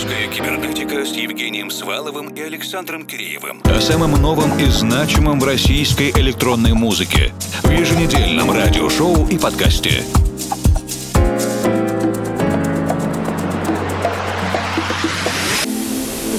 [0.00, 3.60] Русская кибернетика с Евгением Сваловым и Александром Киреевым.
[3.64, 7.34] О самом новом и значимом в российской электронной музыке.
[7.62, 10.02] В еженедельном радиошоу и подкасте.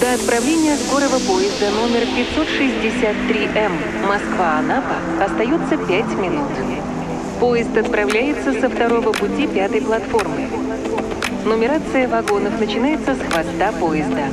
[0.02, 3.74] До отправления скорого поезда номер 563М
[4.08, 6.50] Москва-Анапа остается 5 минут.
[7.40, 10.50] Поезд отправляется со второго пути пятой платформы.
[11.46, 14.28] Нумерация вагонов начинается с хвоста поезда.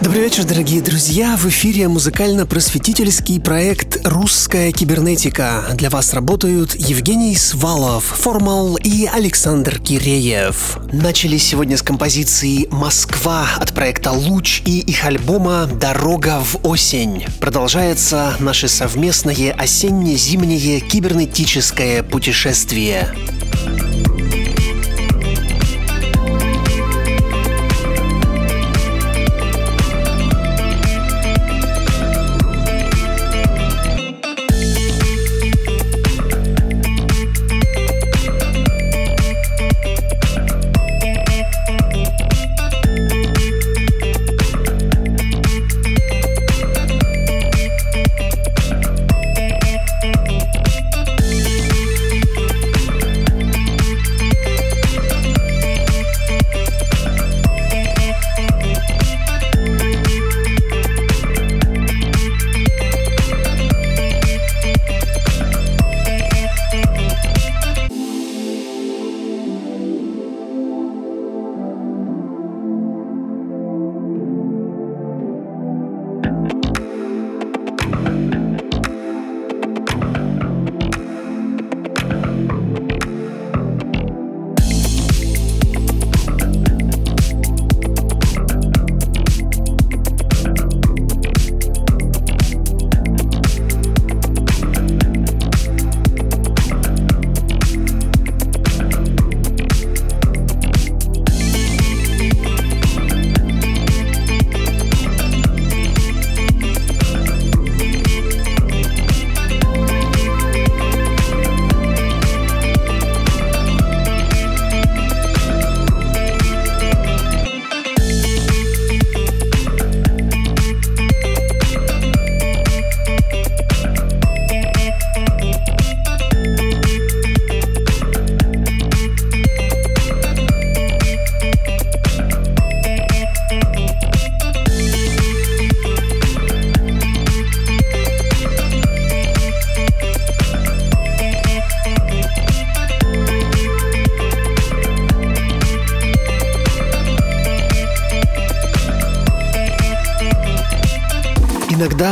[0.00, 1.36] Добрый вечер, дорогие друзья!
[1.36, 5.64] В эфире музыкально-просветительский проект «Русская кибернетика».
[5.74, 10.78] Для вас работают Евгений Свалов, Формал и Александр Киреев.
[10.92, 17.24] Начали сегодня с композиции «Москва» от проекта «Луч» и их альбома «Дорога в осень».
[17.40, 23.08] Продолжается наше совместное осенне-зимнее кибернетическое путешествие.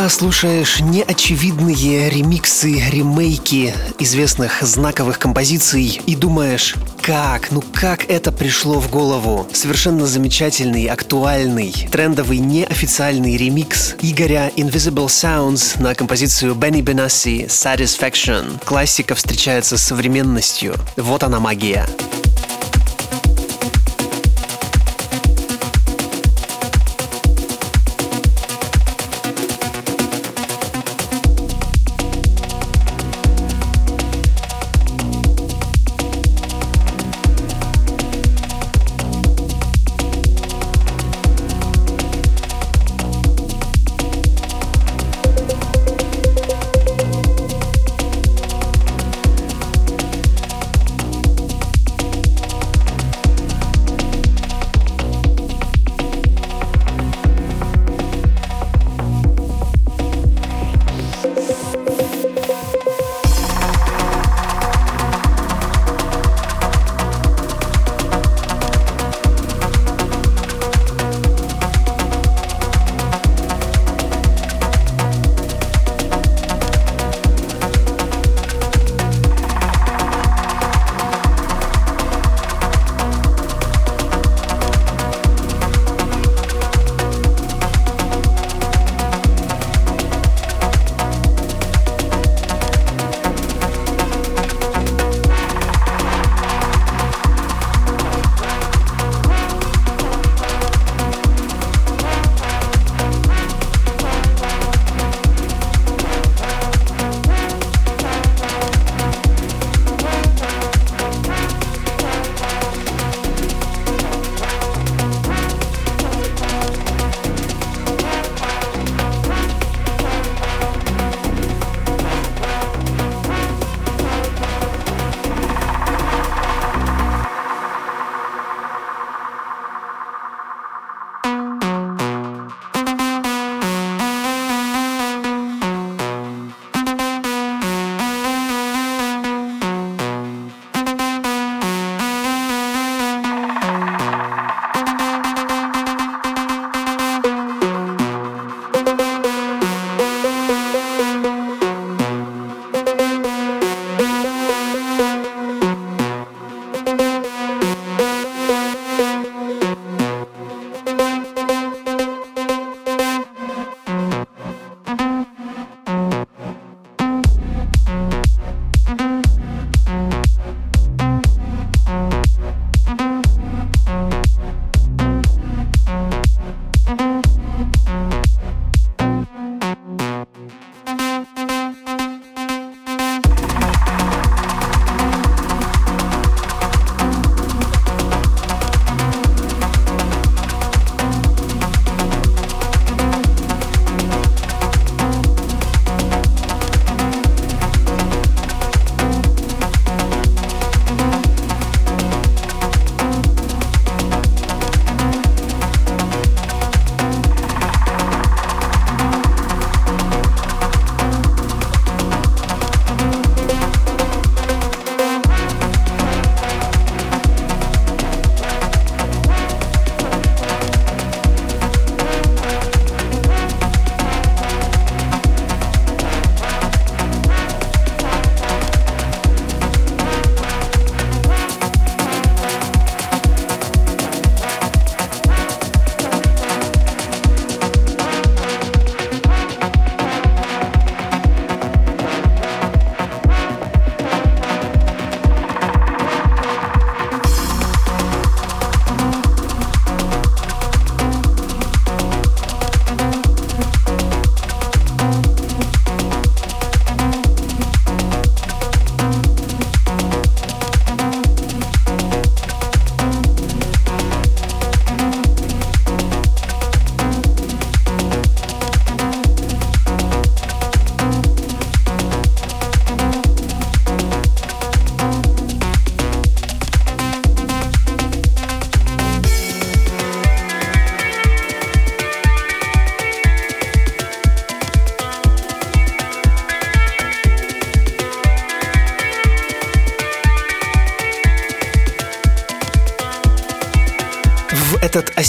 [0.09, 8.91] Слушаешь неочевидные ремиксы, ремейки известных знаковых композиций и думаешь, как, ну как это пришло в
[8.91, 9.47] голову?
[9.53, 18.65] Совершенно замечательный, актуальный, трендовый, неофициальный ремикс Игоря Invisible Sounds на композицию Бенни Бенасси Satisfaction.
[18.65, 20.75] Классика встречается с современностью.
[20.97, 21.87] Вот она магия.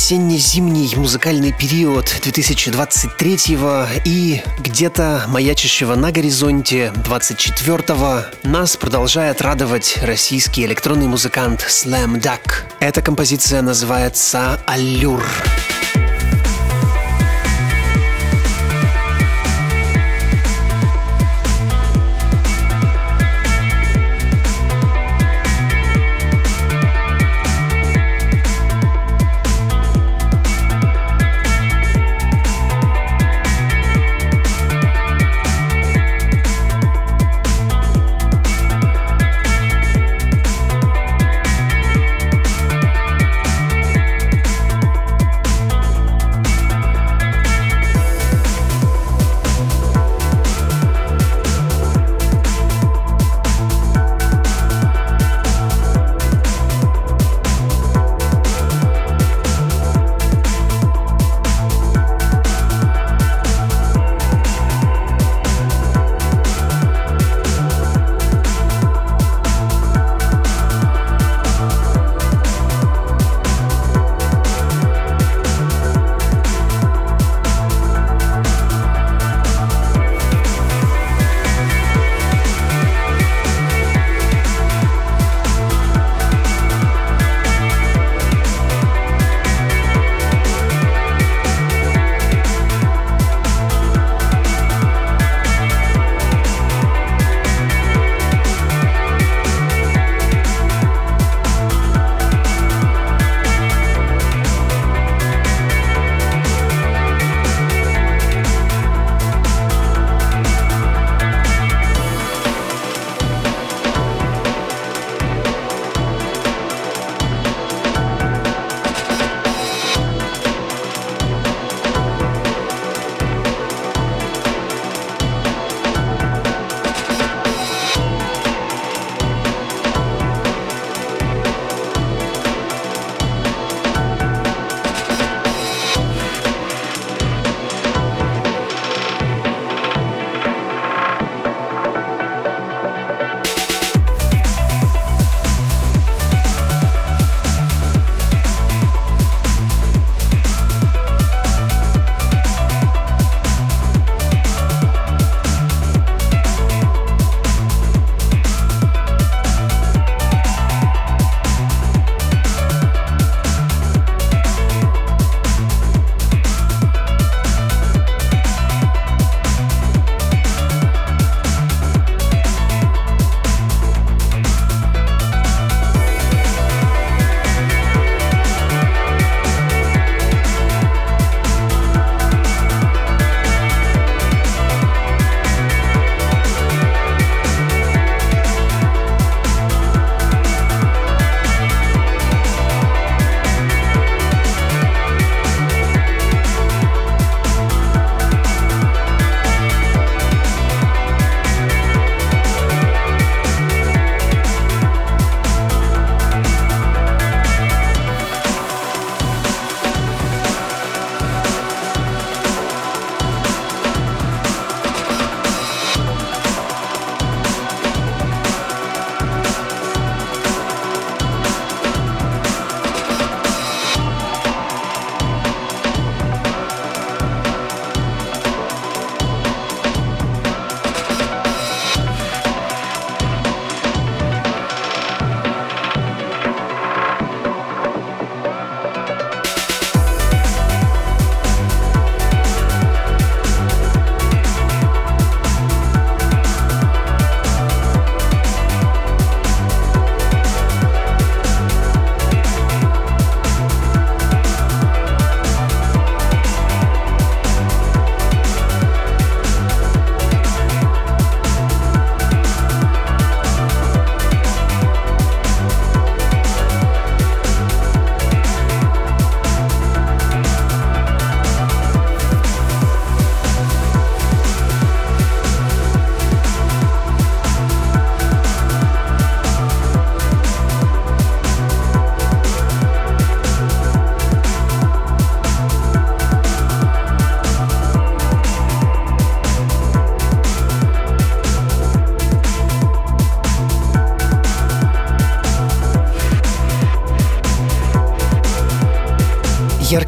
[0.08, 3.58] Осенне-зимний музыкальный период 2023
[4.06, 12.64] и где-то маячащего на горизонте 24-го нас продолжает радовать российский электронный музыкант Slam Duck.
[12.80, 15.26] Эта композиция называется «Аллюр».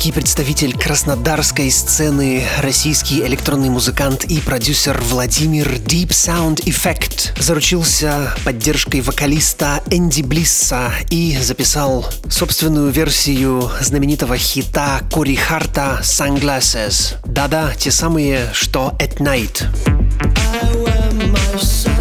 [0.09, 9.01] Яркий представитель краснодарской сцены, российский электронный музыкант и продюсер Владимир Deep Sound Effect заручился поддержкой
[9.01, 17.15] вокалиста Энди Блисса и записал собственную версию знаменитого хита Кори Харта «Sunglasses».
[17.25, 19.67] Да-да, те самые, что «At Night».
[20.61, 21.98] I wear my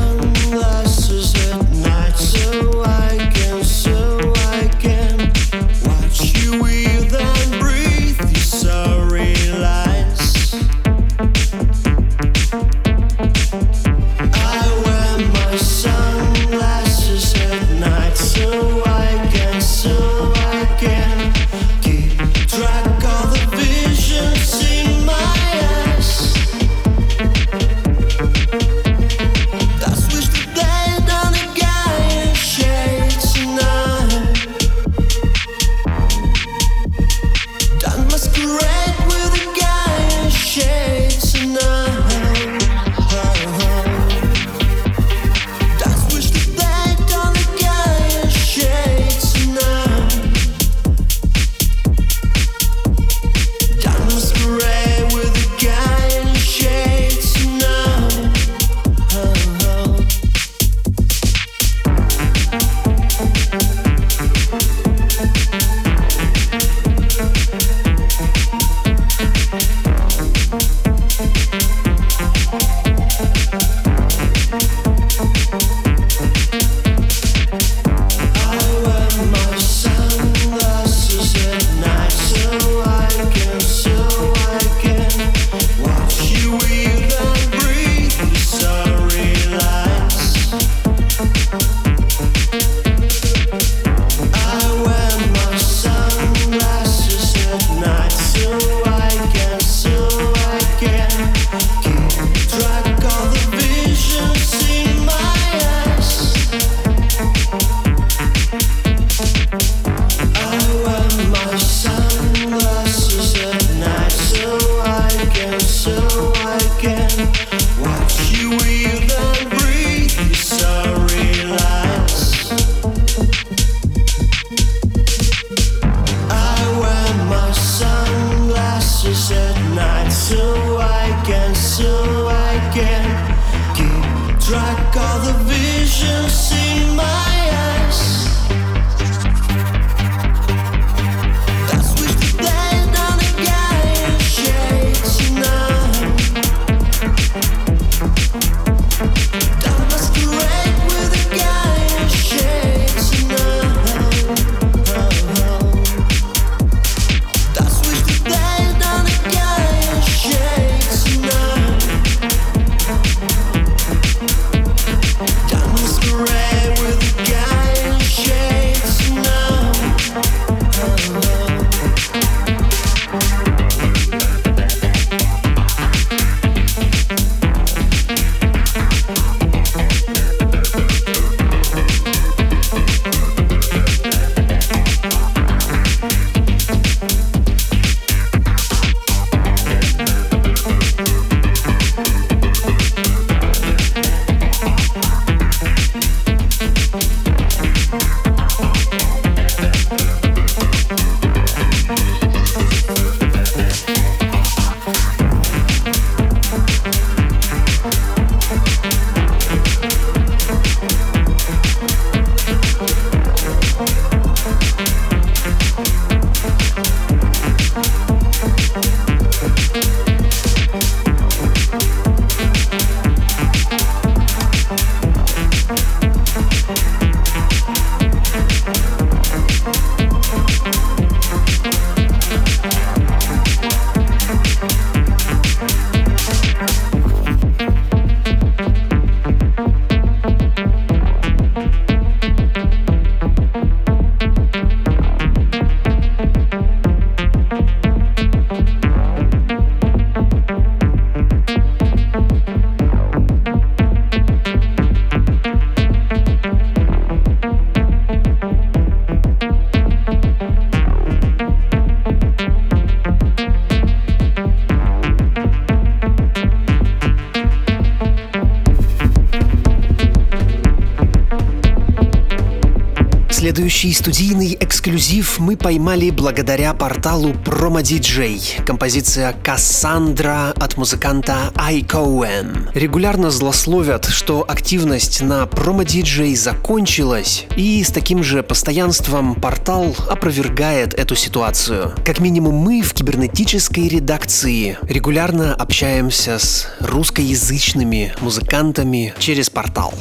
[273.69, 278.65] Следующий студийный эксклюзив мы поймали благодаря порталу Promo DJ.
[278.65, 282.71] Композиция «Кассандра» от музыканта Айкоуэн.
[282.73, 290.95] Регулярно злословят, что активность на Promo DJ закончилась, и с таким же постоянством портал опровергает
[290.95, 291.93] эту ситуацию.
[292.07, 299.93] Как минимум мы в кибернетической редакции регулярно общаемся с русскоязычными музыкантами через портал.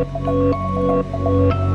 [0.00, 1.69] Música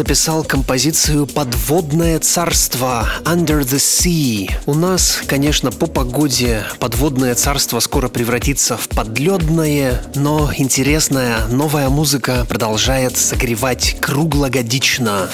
[0.00, 4.50] записал композицию «Подводное царство» «Under the Sea».
[4.64, 12.46] У нас, конечно, по погоде подводное царство скоро превратится в подледное, но интересная новая музыка
[12.48, 15.28] продолжает согревать круглогодично.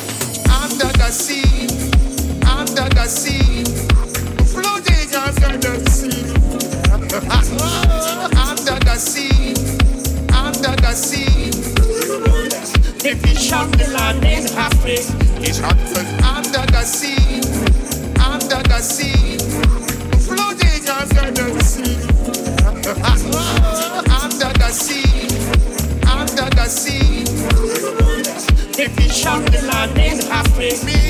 [13.76, 14.98] Fish of the land is happy.
[15.42, 15.76] It's hot
[16.24, 17.40] under the sea,
[18.24, 19.38] under the sea,
[20.24, 21.86] floating under the sea,
[24.08, 25.28] under the sea,
[26.06, 27.24] under the sea.
[28.72, 31.05] The fish of the land is happy.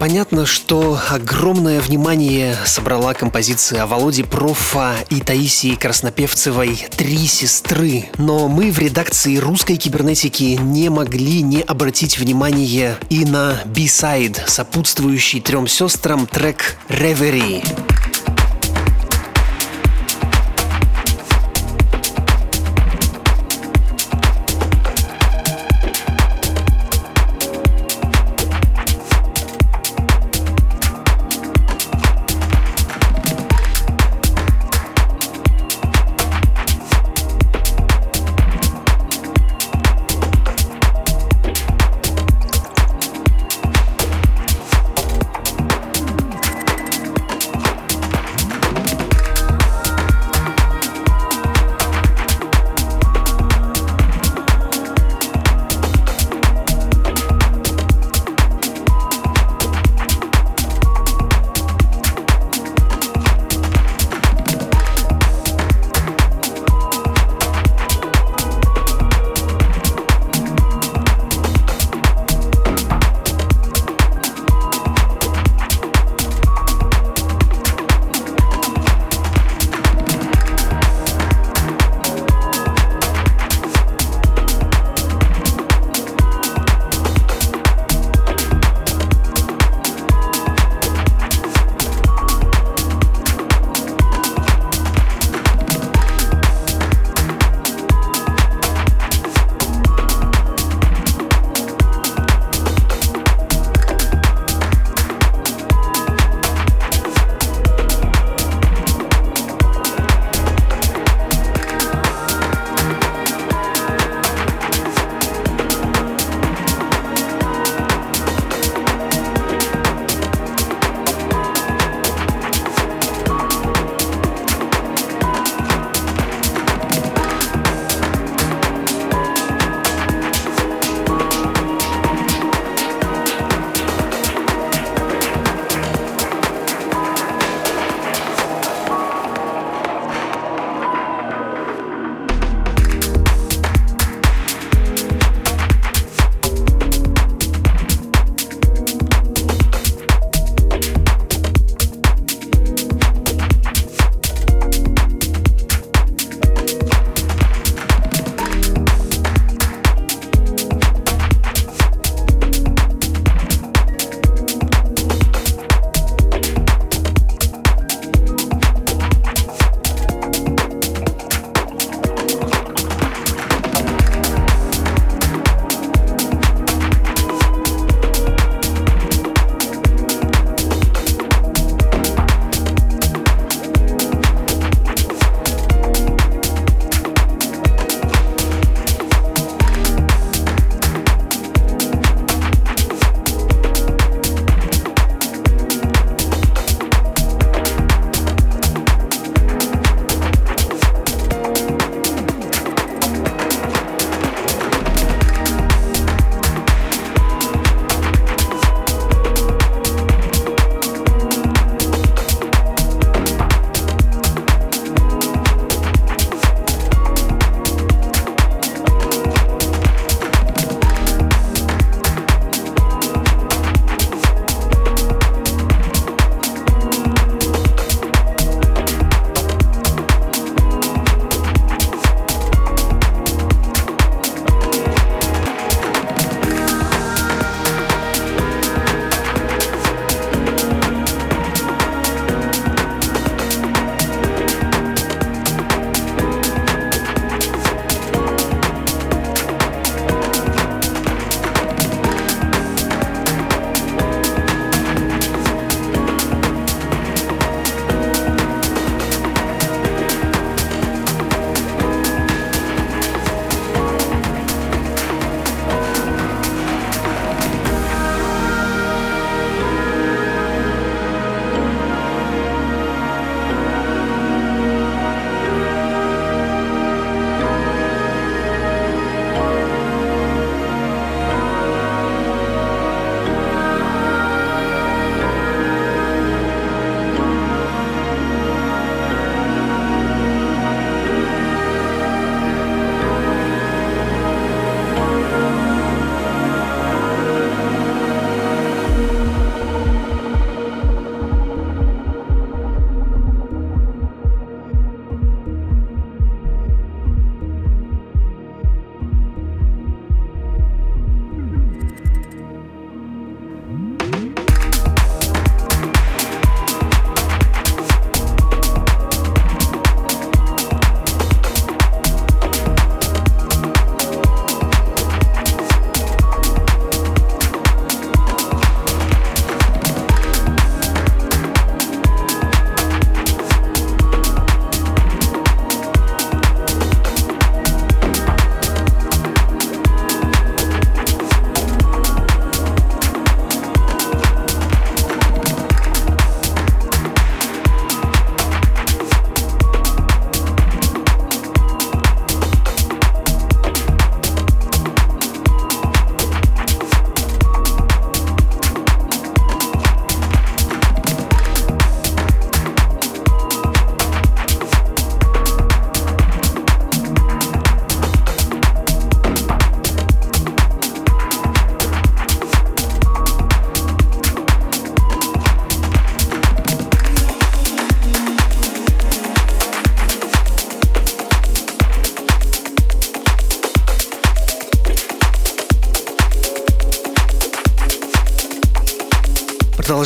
[0.00, 8.08] Понятно, что огромное внимание собрала композиция Володи Профа и Таисии Краснопевцевой «Три сестры».
[8.16, 15.42] Но мы в редакции русской кибернетики не могли не обратить внимание и на B-сайд, сопутствующий
[15.42, 17.89] трем сестрам трек «Reverie».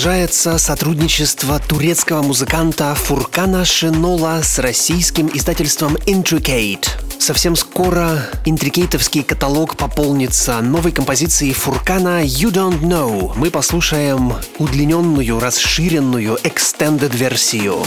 [0.04, 6.86] Продолжается сотрудничество турецкого музыканта Фуркана Шенола с российским издательством Intricate.
[7.18, 13.32] Совсем скоро интрикейтовский каталог пополнится новой композицией Фуркана You Don't Know.
[13.36, 17.78] Мы послушаем удлиненную, расширенную, extended версию.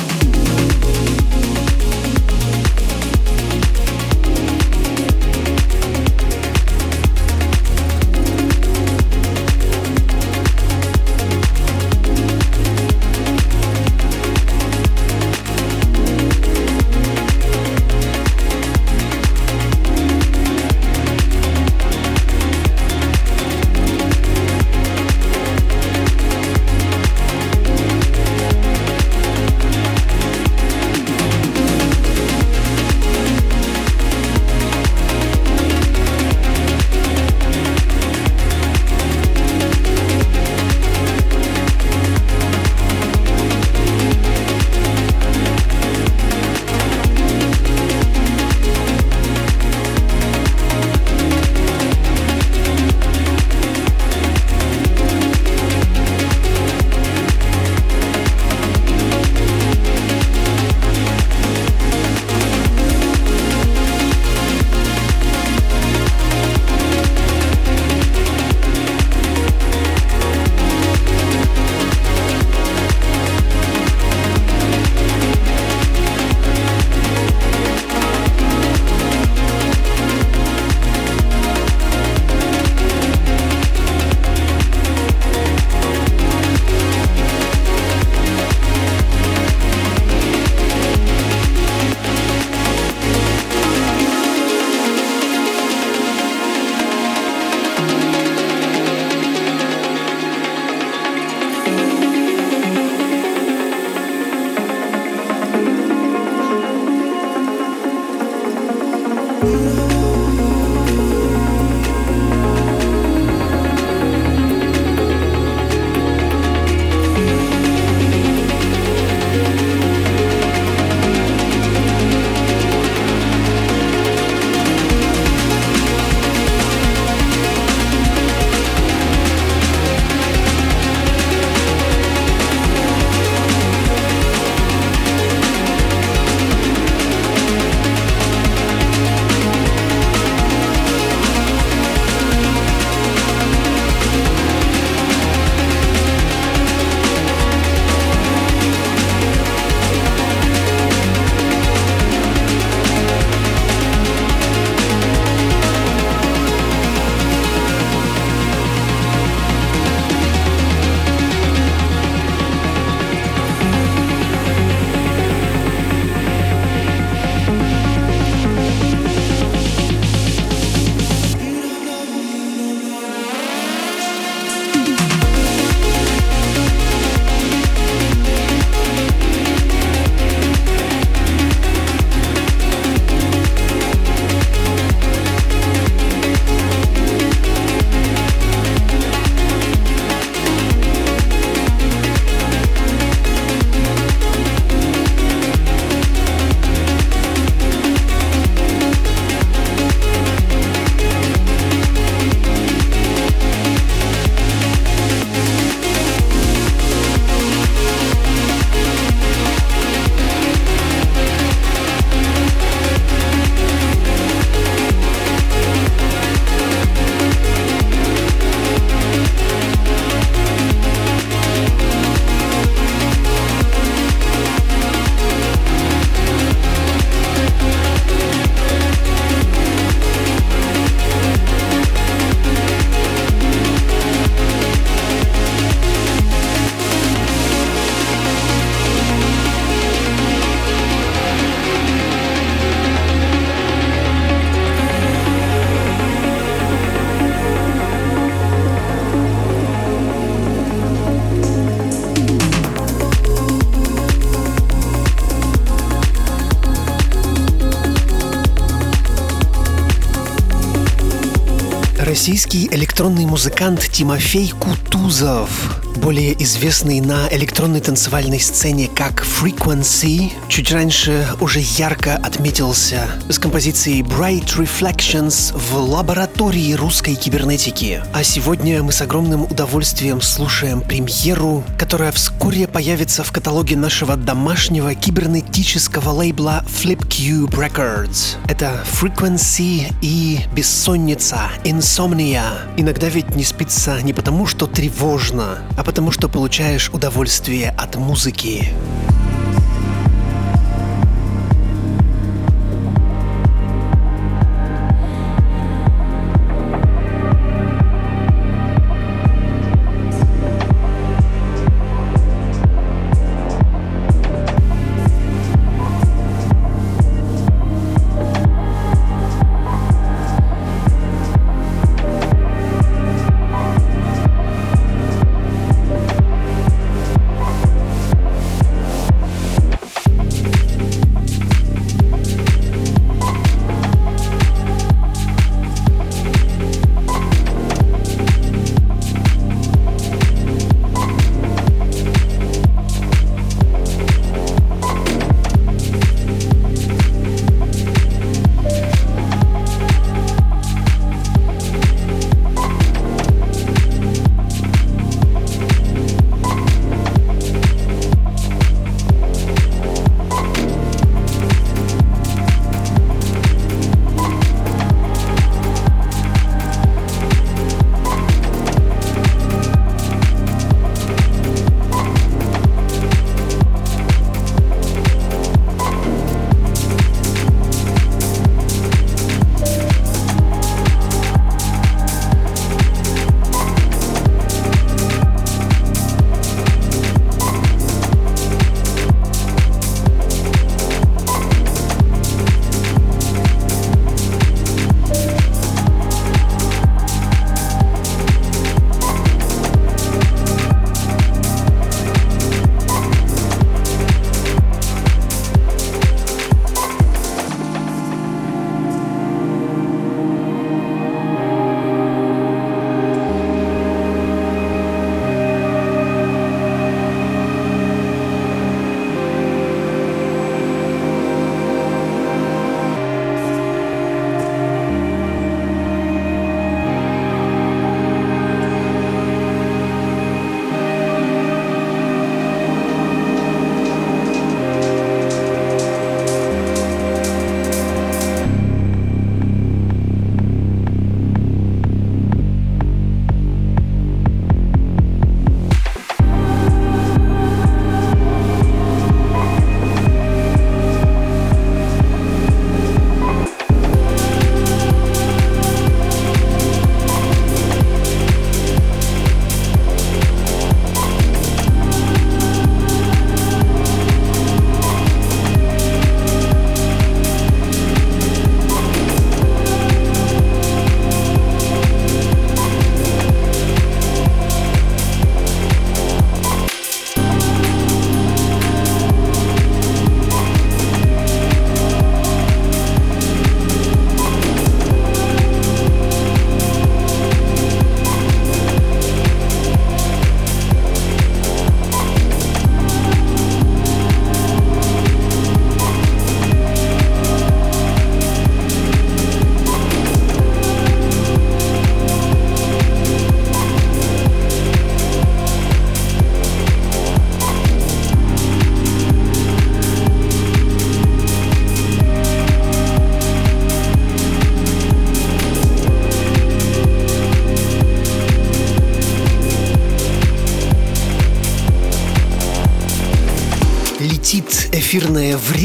[262.08, 271.28] Российский электронный музыкант Тимофей Кутузов более известный на электронной танцевальной сцене как Frequency, чуть раньше
[271.42, 278.02] уже ярко отметился с композицией Bright Reflections в лаборатории русской кибернетики.
[278.14, 284.96] А сегодня мы с огромным удовольствием слушаем премьеру, которая вскоре появится в каталоге нашего домашнего
[284.96, 288.38] кибернетического лейбла FlipCube Records.
[288.48, 292.44] Это Frequency и Бессонница, Insomnia.
[292.78, 298.72] Иногда ведь не спится не потому, что тревожно, а потому, что получаешь удовольствие от музыки.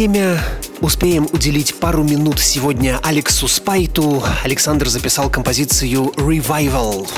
[0.02, 0.36] Время.
[0.80, 4.20] Успеем уделить пару минут сегодня Алексу Спайту.
[4.42, 7.08] Александр записал композицию «Revival».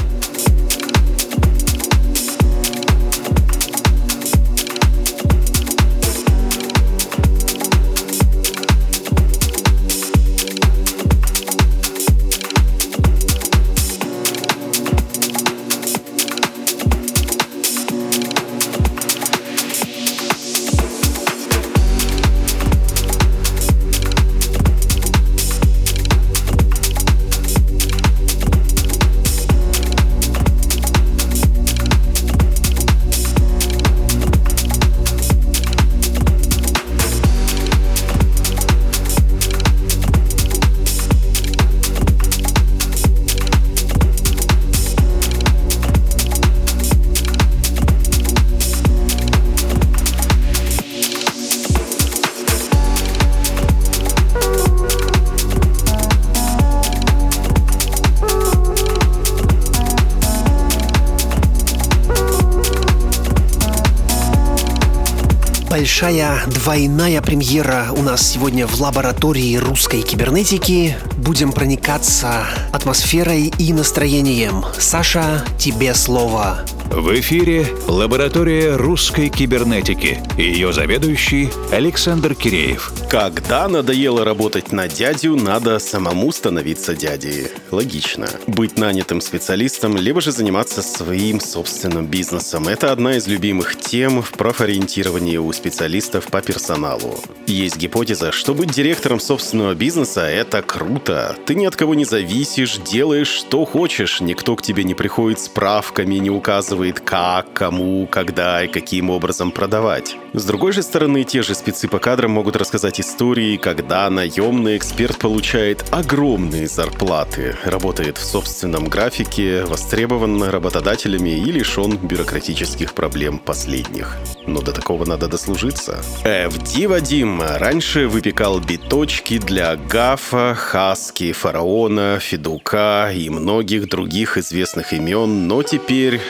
[65.74, 70.96] Большая двойная премьера у нас сегодня в лаборатории русской кибернетики.
[71.16, 74.64] Будем проникаться атмосферой и настроением.
[74.78, 76.60] Саша, тебе слово.
[76.96, 80.22] В эфире лаборатория русской кибернетики.
[80.38, 82.92] Ее заведующий Александр Киреев.
[83.10, 87.48] Когда надоело работать на дядю, надо самому становиться дядей.
[87.72, 88.28] Логично.
[88.46, 92.68] Быть нанятым специалистом, либо же заниматься своим собственным бизнесом.
[92.68, 97.18] Это одна из любимых тем в профориентировании у специалистов по персоналу.
[97.48, 101.34] Есть гипотеза, что быть директором собственного бизнеса– это круто.
[101.44, 105.48] Ты ни от кого не зависишь, делаешь что хочешь, никто к тебе не приходит с
[105.48, 110.16] правками, не указывает как, кому, когда и каким образом продавать.
[110.32, 115.18] С другой же стороны, те же спецы по кадрам могут рассказать истории, когда наемный эксперт
[115.18, 124.16] получает огромные зарплаты, работает в собственном графике, востребован работодателями и лишен бюрократических проблем последних.
[124.46, 126.00] Но до такого надо дослужиться.
[126.24, 135.46] FD Вадим раньше выпекал биточки для Гафа, Хаски, Фараона, Федука и многих других известных имен,
[135.46, 136.20] но теперь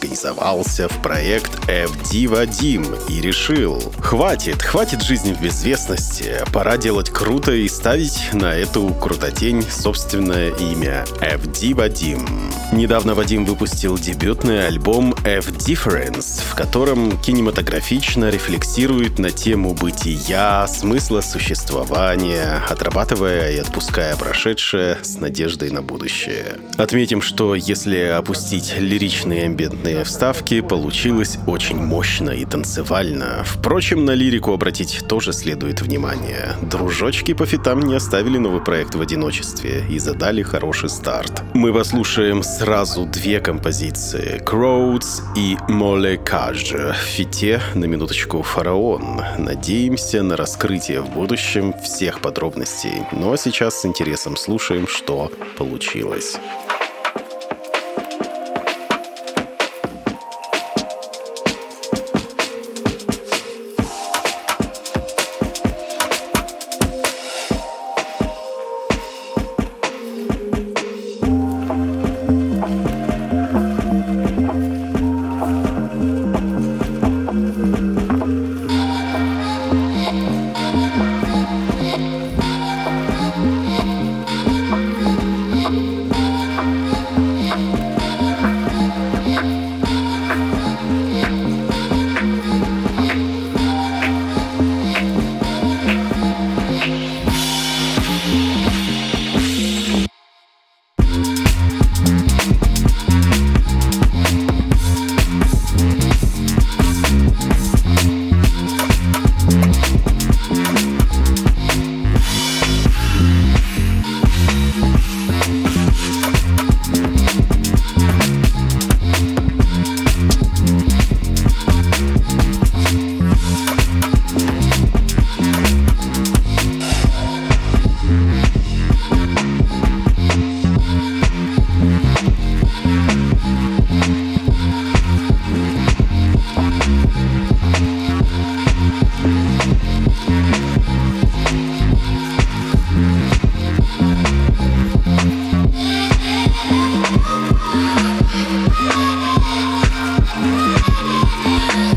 [0.00, 7.52] самоорганизовался в проект FD Вадим и решил, хватит, хватит жизни в безвестности, пора делать круто
[7.52, 12.26] и ставить на эту крутотень собственное имя FD Вадим.
[12.72, 22.62] Недавно Вадим выпустил дебютный альбом F-Difference, в котором кинематографично рефлексирует на тему бытия, смысла существования,
[22.68, 26.58] отрабатывая и отпуская прошедшее с надеждой на будущее.
[26.78, 29.48] Отметим, что если опустить лиричные
[29.90, 33.42] амбиентные вставки, получилось очень мощно и танцевально.
[33.44, 36.54] Впрочем, на лирику обратить тоже следует внимание.
[36.62, 41.42] Дружочки по фитам не оставили новый проект в одиночестве и задали хороший старт.
[41.54, 49.22] Мы послушаем сразу две композиции Crowds и Молекаж в фите на минуточку Фараон.
[49.38, 53.02] Надеемся на раскрытие в будущем всех подробностей.
[53.12, 56.38] Ну а сейчас с интересом слушаем, что получилось.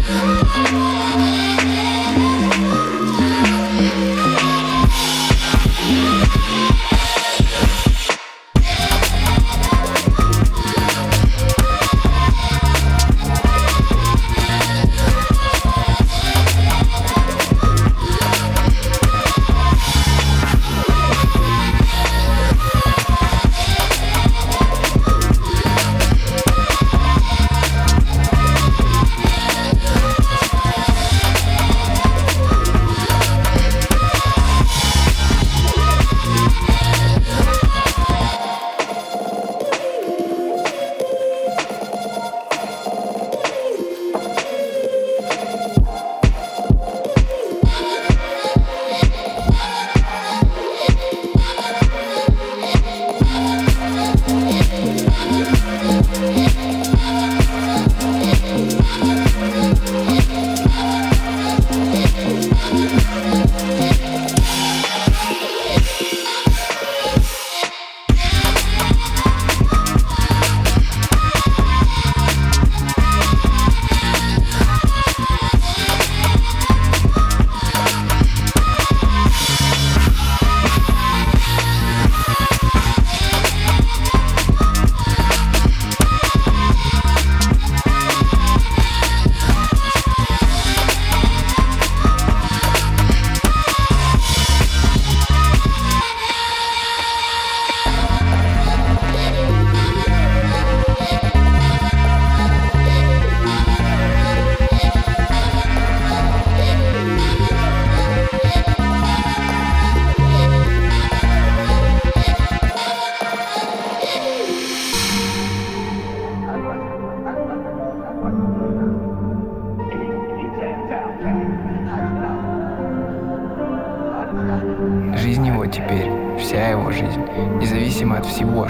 [0.06, 1.23] Thank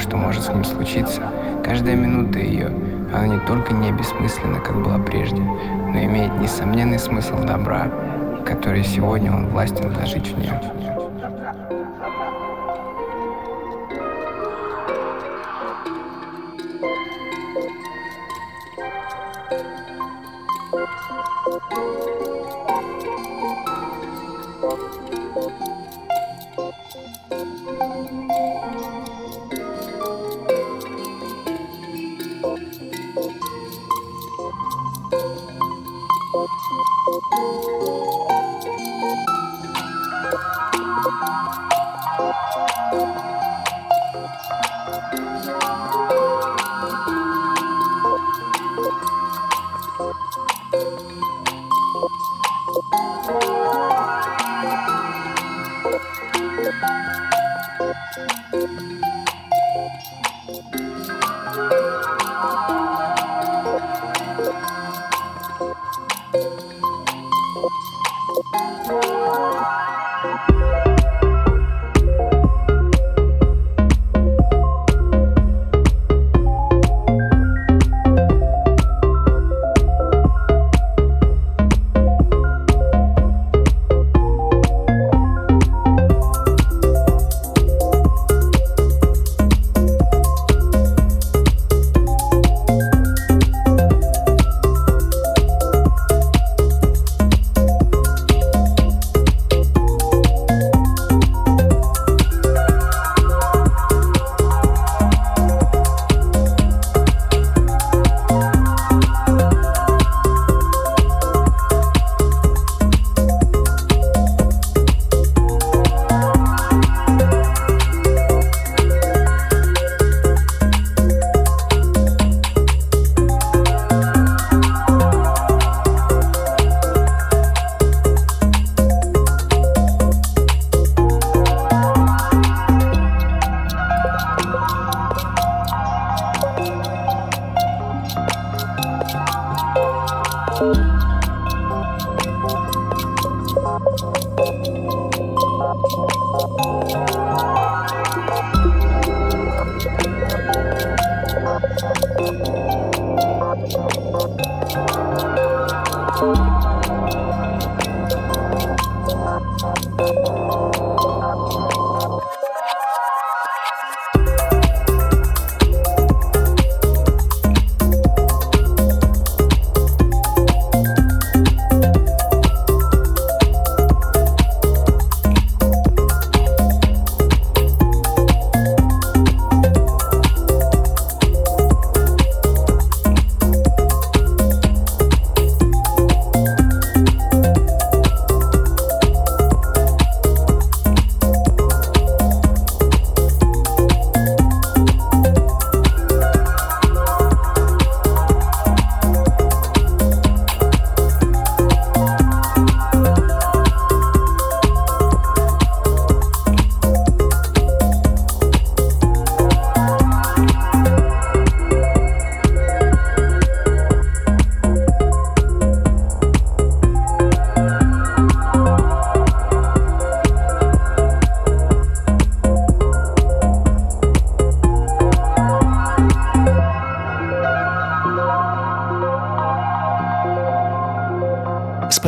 [0.03, 1.21] что может с ним случиться,
[1.63, 2.67] каждая минута ее,
[3.13, 7.89] она не только не бессмысленна, как была прежде, но имеет несомненный смысл добра,
[8.45, 10.59] который сегодня он властен вложить в нее.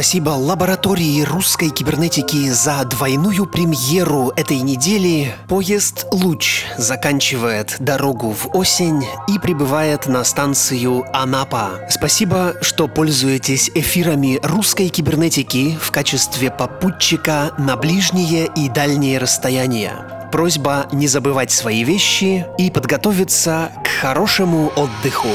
[0.05, 5.33] Спасибо лаборатории русской кибернетики за двойную премьеру этой недели.
[5.47, 11.79] Поезд «Луч» заканчивает дорогу в осень и прибывает на станцию Анапа.
[11.89, 20.29] Спасибо, что пользуетесь эфирами русской кибернетики в качестве попутчика на ближние и дальние расстояния.
[20.31, 25.33] Просьба не забывать свои вещи и подготовиться к хорошему отдыху.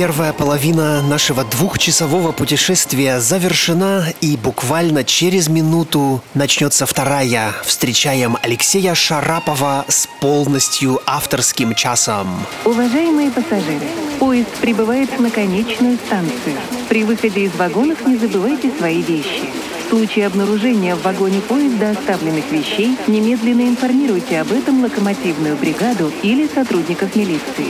[0.00, 7.52] Первая половина нашего двухчасового путешествия завершена, и буквально через минуту начнется вторая.
[7.66, 12.28] Встречаем Алексея Шарапова с полностью авторским часом.
[12.64, 13.86] Уважаемые пассажиры,
[14.18, 16.56] поезд прибывает на конечную станцию.
[16.88, 19.50] При выходе из вагонов не забывайте свои вещи.
[19.84, 26.48] В случае обнаружения в вагоне поезда оставленных вещей немедленно информируйте об этом локомотивную бригаду или
[26.48, 27.68] сотрудников милиции.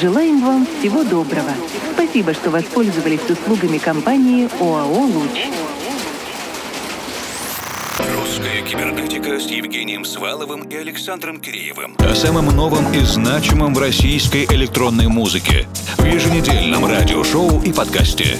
[0.00, 1.50] Желаем вам всего доброго.
[1.94, 5.30] Спасибо, что воспользовались услугами компании ОАО «Луч».
[8.14, 11.96] Русская кибернетика с Евгением Сваловым и Александром Киреевым.
[11.98, 15.66] О самом новом и значимом в российской электронной музыке.
[15.96, 18.38] В еженедельном радиошоу и подкасте.